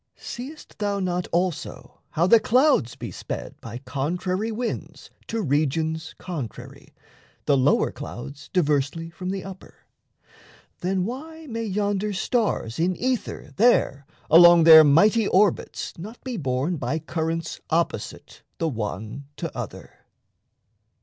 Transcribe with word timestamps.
Seest 0.17 0.79
thou 0.79 0.99
not 0.99 1.27
also 1.31 1.99
how 2.09 2.25
the 2.25 2.39
clouds 2.39 2.95
be 2.95 3.11
sped 3.11 3.53
By 3.61 3.77
contrary 3.77 4.51
winds 4.51 5.11
to 5.27 5.43
regions 5.43 6.15
contrary, 6.17 6.95
The 7.45 7.55
lower 7.55 7.91
clouds 7.91 8.49
diversely 8.51 9.11
from 9.11 9.29
the 9.29 9.43
upper? 9.43 9.85
Then, 10.79 11.05
why 11.05 11.45
may 11.45 11.65
yonder 11.65 12.13
stars 12.13 12.79
in 12.79 12.95
ether 12.97 13.51
there 13.57 14.07
Along 14.27 14.63
their 14.63 14.83
mighty 14.83 15.27
orbits 15.27 15.93
not 15.99 16.19
be 16.23 16.35
borne 16.35 16.77
By 16.77 16.97
currents 16.97 17.61
opposite 17.69 18.41
the 18.57 18.69
one 18.69 19.25
to 19.35 19.55
other? 19.55 19.99